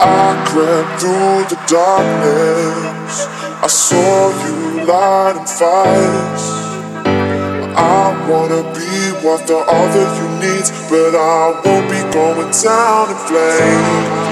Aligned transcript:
I 0.00 0.44
crept 0.46 1.00
through 1.00 1.42
the 1.50 1.58
darkness. 1.66 3.26
I 3.60 3.66
saw 3.66 4.30
you 4.44 4.86
lighting 4.86 5.46
fires. 5.46 6.44
I 7.76 8.28
wanna 8.30 8.62
be 8.74 9.26
what 9.26 9.46
the 9.48 9.58
other 9.58 10.06
you 10.18 10.28
needs, 10.38 10.70
but 10.88 11.16
I 11.16 11.60
won't 11.64 11.90
be 11.90 12.00
going 12.12 12.50
down 12.62 13.10
in 13.10 13.16
flames. 13.26 14.27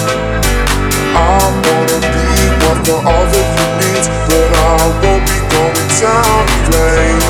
I 1.15 1.41
wanna 1.65 1.99
be 2.13 2.27
what 2.61 2.77
the 2.85 2.97
other 3.17 3.45
but 4.27 4.49
I 4.55 4.85
won't 5.01 5.25
be 5.25 5.39
going 5.49 5.89
down 5.99 6.45
in 6.53 6.71
flames. 6.71 7.29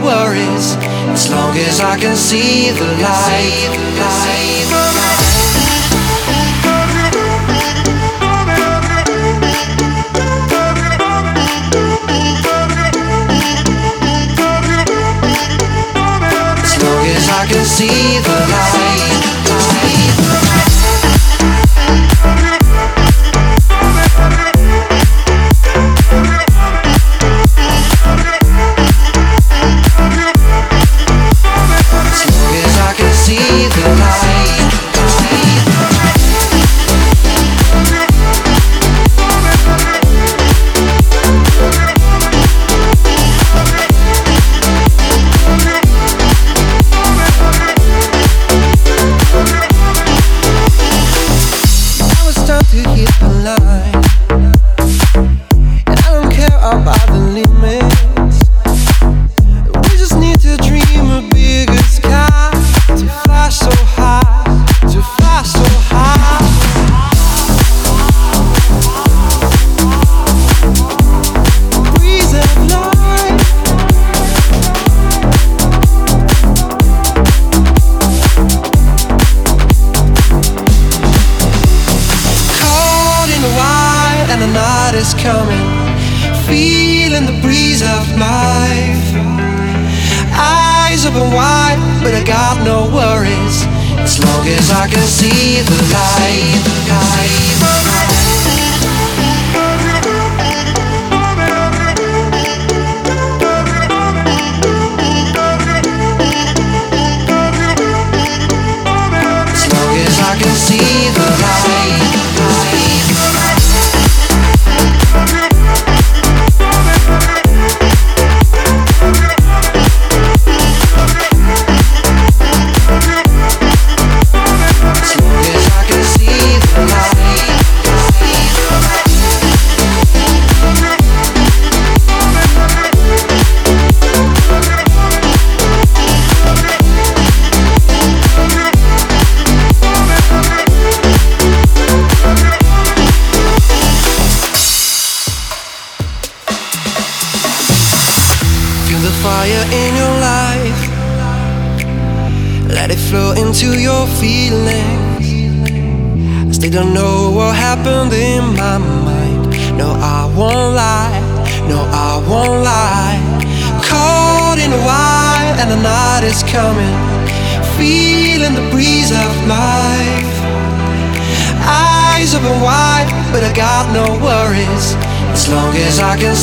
worries 0.00 0.76
as 1.10 1.30
long 1.30 1.56
as 1.56 1.80
I 1.80 1.98
can 1.98 2.16
see 2.16 2.70
the 2.70 2.84
light. 3.02 3.72
As 16.64 16.82
long 16.82 17.06
as 17.06 17.28
I 17.28 17.46
can 17.46 17.64
see 17.64 18.18
the 18.18 18.36
light. 18.52 18.81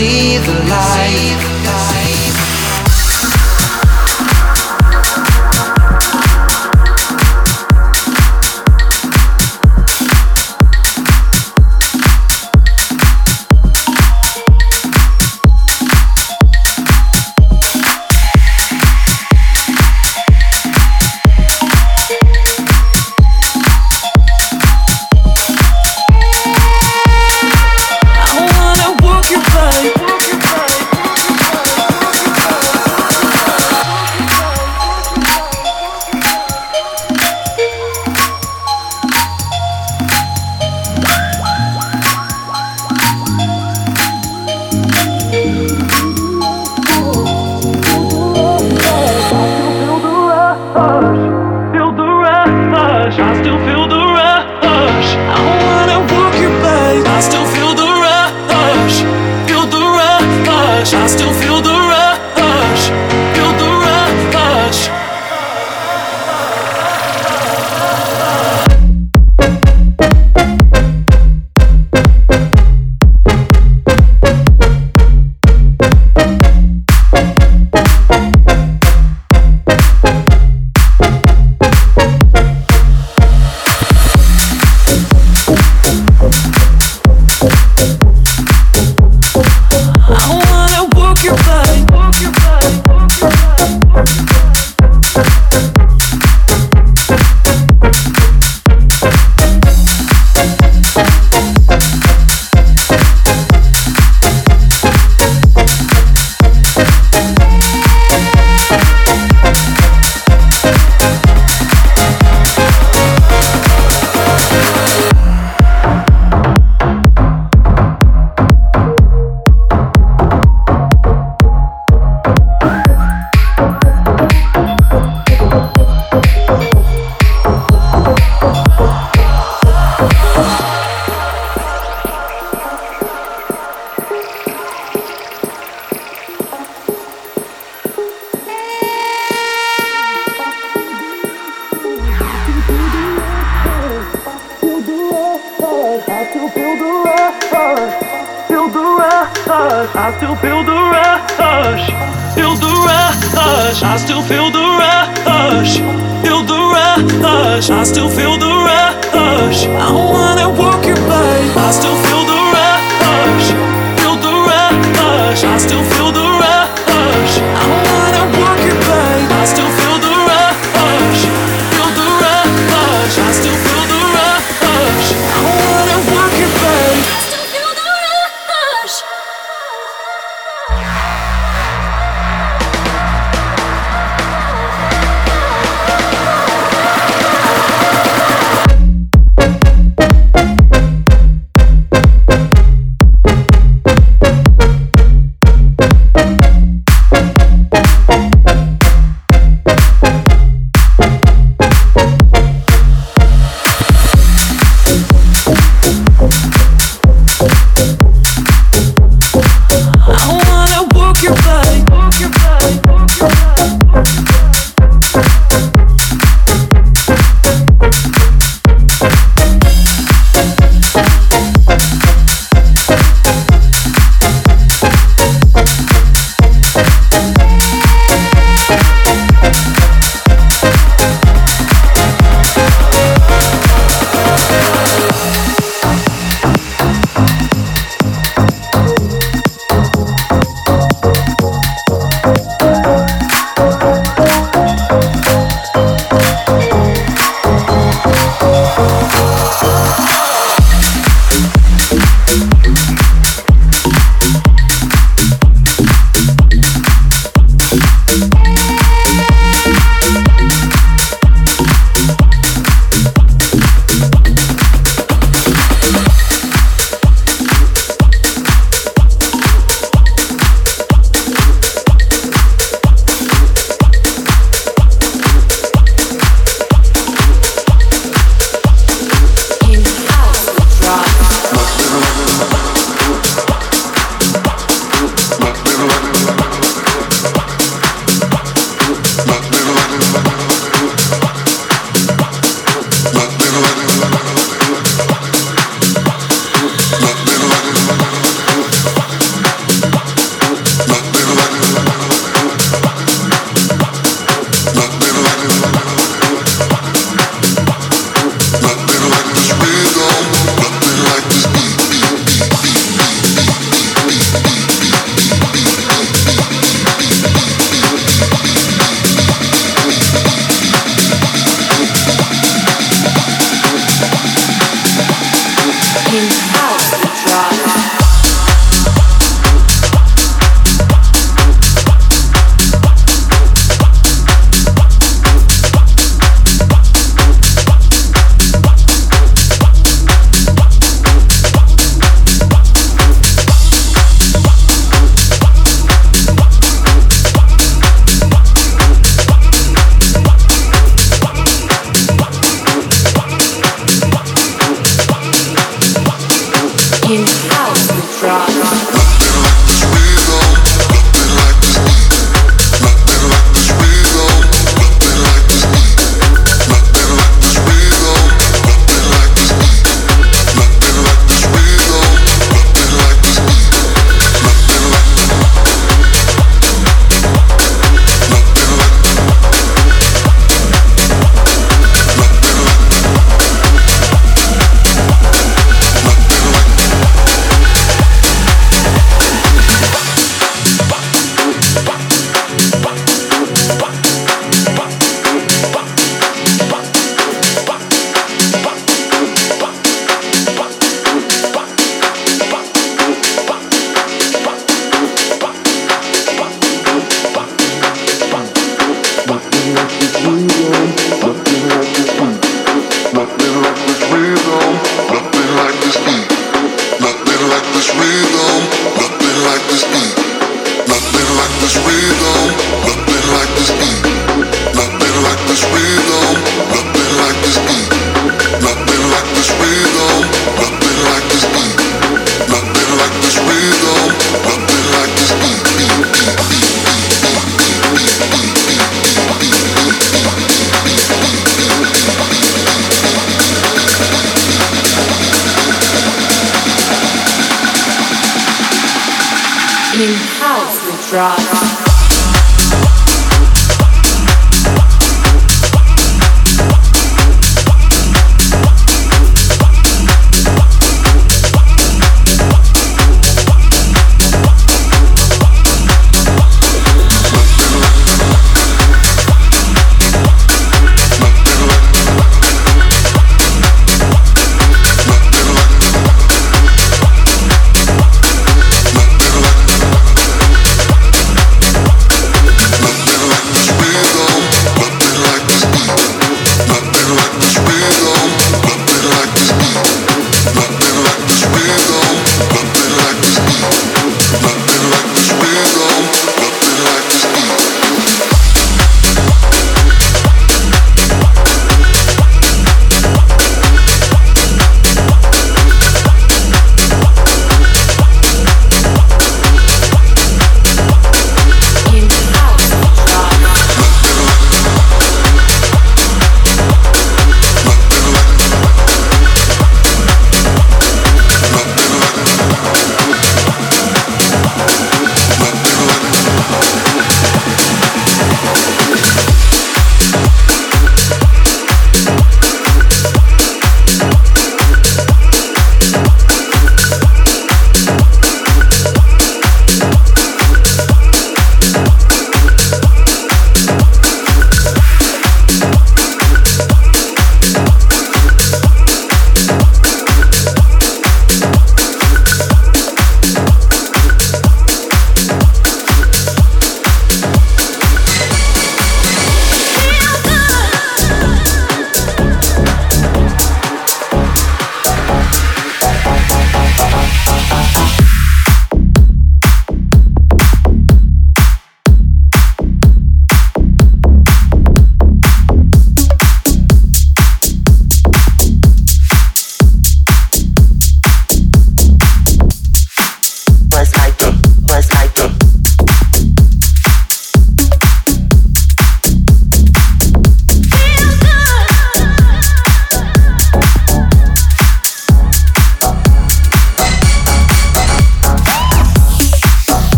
See 0.00 0.38
the 0.38 0.54
light. 0.70 1.59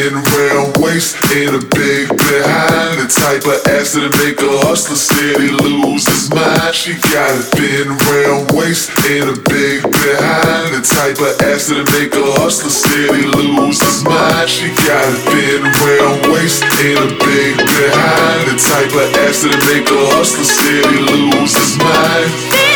in 0.00 0.14
round 0.16 0.72
waist 0.80 1.16
and 1.36 1.56
a 1.56 1.62
big 1.76 2.08
behind. 2.08 2.96
The 3.00 3.08
type 3.08 3.44
of 3.44 3.60
ass 3.68 3.92
that 3.92 4.08
make 4.24 4.40
a 4.40 4.52
hustler 4.64 4.96
steady 4.96 5.52
lose 5.52 6.08
his 6.08 6.32
mind. 6.32 6.74
She 6.74 6.96
got 7.12 7.36
a 7.36 7.44
thin 7.52 7.92
round 8.08 8.48
waist 8.56 8.88
and 9.12 9.28
a 9.28 9.36
big 9.44 9.84
behind. 9.84 10.72
The 10.72 10.80
type 10.80 11.20
of 11.20 11.36
ass 11.44 11.68
that 11.68 11.84
make 11.92 12.16
a 12.16 12.26
hustler 12.40 12.72
steady 12.72 13.28
lose 13.28 13.80
his 13.80 14.00
mind. 14.04 14.48
She 14.48 14.72
got 14.88 15.04
a 15.04 15.16
thin 15.28 15.62
round 15.68 16.32
waist 16.32 16.64
and 16.64 17.00
a 17.04 17.10
big 17.20 17.56
behind. 17.60 18.40
The 18.48 18.56
type 18.56 18.94
of 18.96 19.08
ass 19.28 19.44
that 19.44 19.60
make 19.68 19.84
a 19.84 20.00
hustler 20.16 20.48
steady 20.48 20.96
lose 21.12 21.52
his 21.52 21.76
mind. 21.76 22.69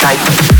sight. 0.00 0.57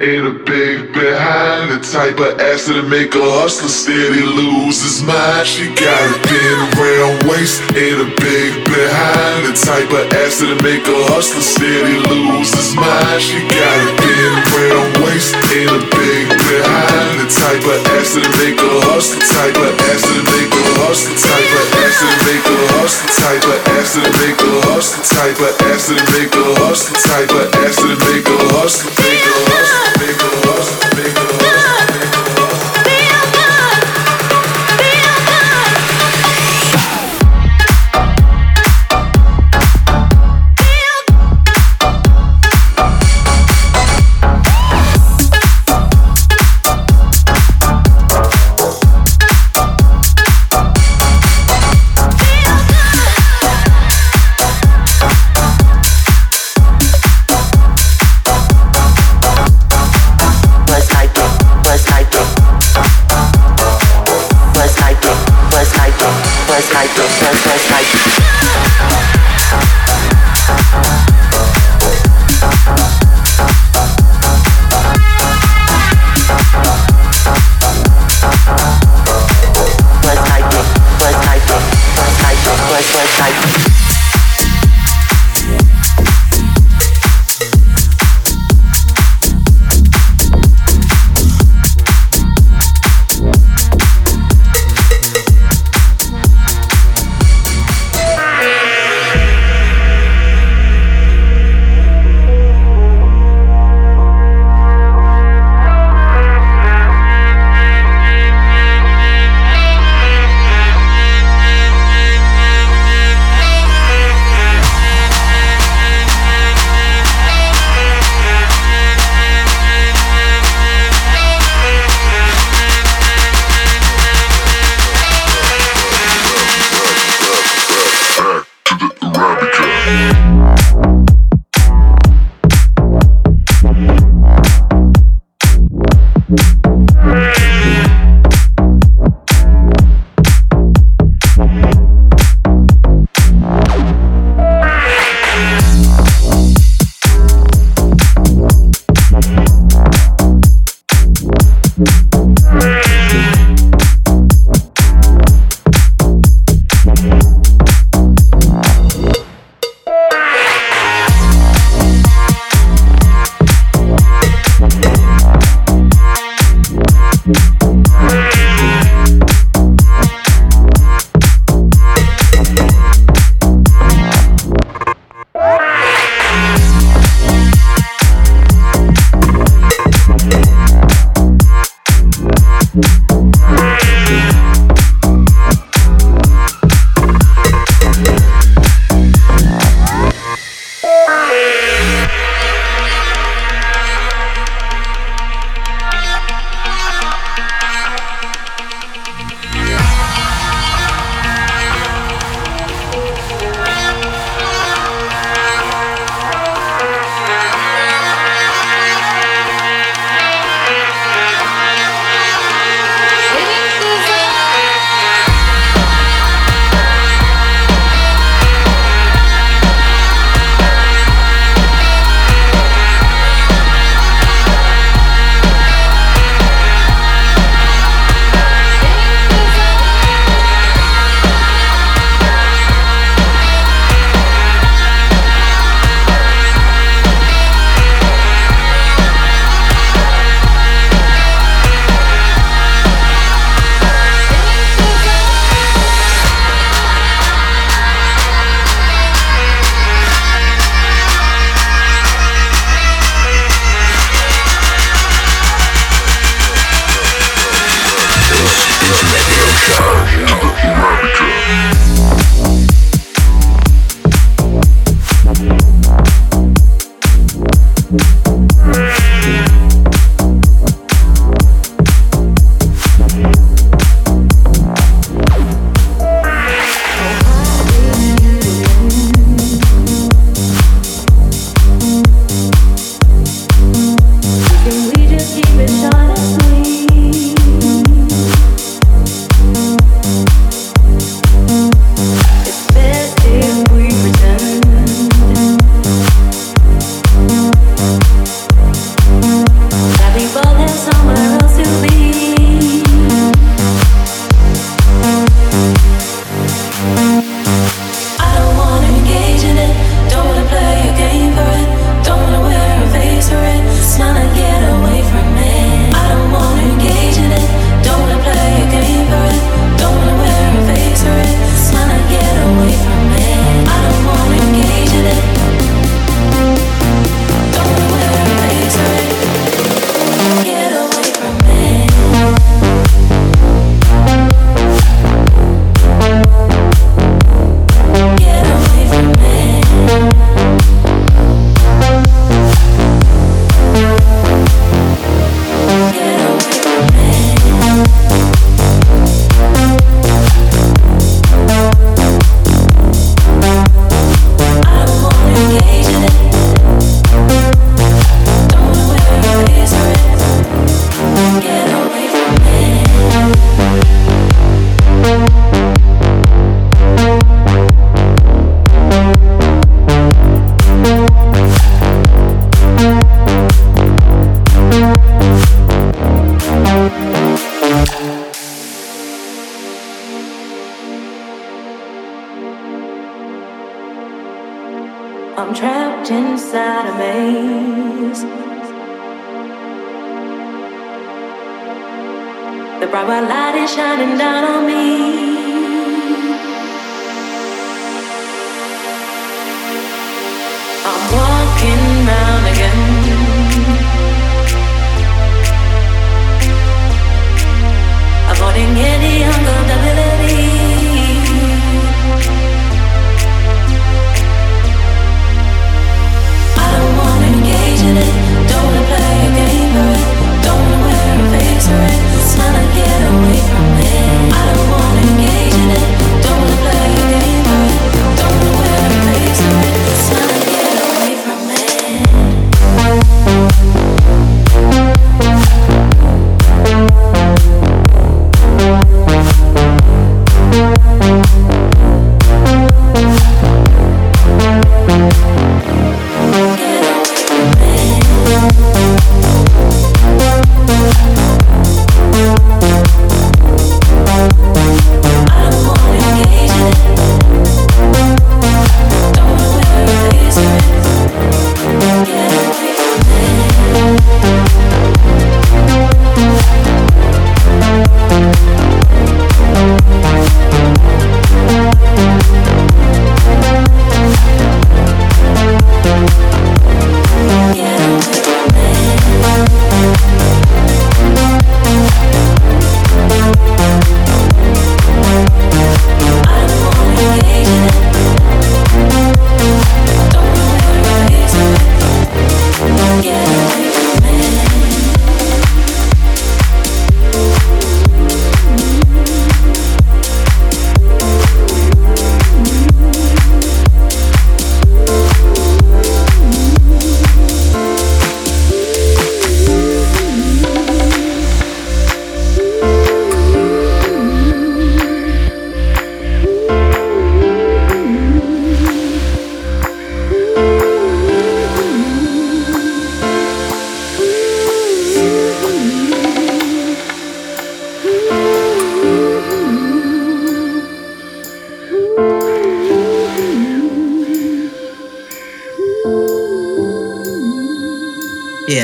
ain't 0.00 0.26
a 0.26 0.32
big 0.32 0.96
behind 0.96 1.68
the 1.68 1.78
type 1.84 2.16
of 2.16 2.40
ass 2.40 2.64
that'll 2.64 2.88
make 2.88 3.12
a 3.12 3.20
hustler 3.20 3.68
steady 3.68 4.24
lose 4.24 4.80
his 4.80 5.04
mind. 5.04 5.44
She 5.44 5.68
got 5.76 6.00
a 6.08 6.16
thin 6.24 6.58
round 6.72 7.20
waist, 7.28 7.60
ain't 7.76 8.00
a 8.00 8.08
big 8.16 8.64
behind 8.64 9.44
the 9.44 9.52
type 9.52 9.92
of 9.92 10.08
ass 10.24 10.40
that'll 10.40 10.56
make 10.64 10.88
a 10.88 10.98
hustler 11.12 11.44
steady 11.44 12.00
lose 12.08 12.48
his 12.48 12.72
mind. 12.72 13.20
She 13.20 13.44
got 13.44 13.76
a 13.76 13.90
thin 14.00 14.32
round 14.56 14.90
waist, 15.04 15.36
ain't 15.52 15.68
a 15.68 15.80
big 15.92 16.24
behind 16.48 17.20
the 17.20 17.28
type 17.28 17.60
of 17.68 17.78
ass 18.00 18.16
that'll 18.16 18.32
make 18.40 18.56
a 18.56 18.72
hustler 18.88 19.20
type 19.20 19.58
of 19.60 19.72
ass 19.92 20.00
that'll 20.00 20.24
make 20.32 20.48
a 20.48 20.64
hustler 20.80 21.12
type 21.12 21.52
of 21.60 21.79
ass 21.90 21.98
to 22.00 22.06
the 22.06 22.24
big 22.24 22.46
little 22.46 22.68
horse 22.78 23.02
the 23.02 23.08
type 23.08 23.44
a 23.44 23.70
ass 23.70 23.94
to 23.94 24.00
the 24.00 24.10
big 24.18 24.40
little 24.40 24.62
horse 24.70 24.94
the 24.94 25.02
type 25.02 25.38
a 25.40 25.50
ass 25.64 25.88
to 25.88 25.94
the 25.94 26.04
big 26.14 26.34
little 26.34 26.54
horse 26.56 26.88
the 26.88 26.94
type 26.94 27.30
of 27.30 27.54
ass 27.64 27.76
to 27.76 27.86
the 27.88 27.96
big 28.06 28.28
little 28.28 28.48
horse 28.58 28.82
the 28.82 28.90
big 28.90 29.18
little 29.26 29.46
horse 29.50 29.72
the 29.82 29.98
big 29.98 30.16
little 30.22 30.40
horse 30.46 30.70
the 30.70 30.88
big 30.96 31.14
little 31.14 31.34
horse 31.34 31.66
the 31.66 31.96
big 31.98 32.14
little 32.14 32.46
horse. 32.46 32.79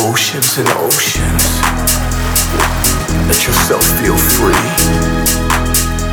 Oceans 0.00 0.58
and 0.58 0.68
oceans. 0.78 1.44
Let 3.26 3.46
yourself 3.46 3.84
feel 4.00 4.16
free, 4.16 4.68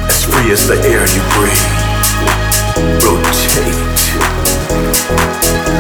as 0.10 0.26
free 0.26 0.52
as 0.52 0.68
the 0.68 0.78
air 0.86 1.06
you 1.14 1.22
breathe. 1.36 1.72
Rotate 3.06 3.86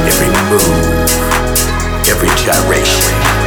every 0.07 0.29
move, 0.49 1.09
every 2.07 2.29
gyration. 2.43 3.45